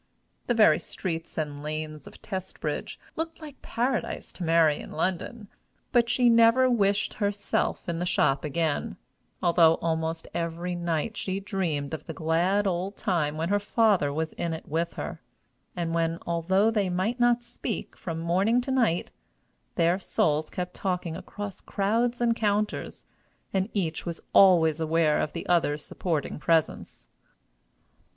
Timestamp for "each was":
23.71-24.19